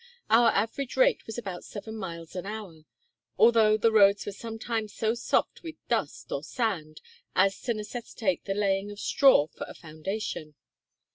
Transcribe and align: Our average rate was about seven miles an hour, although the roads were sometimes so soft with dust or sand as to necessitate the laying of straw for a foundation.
Our 0.31 0.49
average 0.49 0.97
rate 0.97 1.27
was 1.27 1.37
about 1.37 1.63
seven 1.63 1.95
miles 1.95 2.35
an 2.35 2.43
hour, 2.47 2.85
although 3.37 3.77
the 3.77 3.91
roads 3.91 4.25
were 4.25 4.31
sometimes 4.31 4.95
so 4.95 5.13
soft 5.13 5.61
with 5.61 5.75
dust 5.89 6.31
or 6.31 6.43
sand 6.43 7.01
as 7.35 7.61
to 7.61 7.75
necessitate 7.75 8.45
the 8.45 8.55
laying 8.55 8.89
of 8.89 8.99
straw 8.99 9.45
for 9.45 9.67
a 9.69 9.75
foundation. 9.75 10.55